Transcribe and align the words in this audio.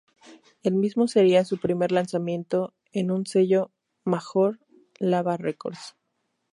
El 0.63 0.73
mismo 0.73 1.07
sería 1.07 1.45
su 1.45 1.59
primer 1.59 1.91
lanzamiento 1.91 2.73
en 2.91 3.11
un 3.11 3.27
sello 3.27 3.69
"major", 4.03 4.57
Lava 4.99 5.37
Records. 5.37 5.95